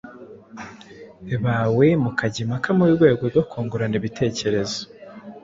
bawe 1.43 1.87
mukajya 2.03 2.39
impaka 2.45 2.69
mu 2.77 2.85
rwego 2.93 3.23
rwo 3.31 3.43
kungurana 3.49 3.95
ibitekerezo. 4.01 4.79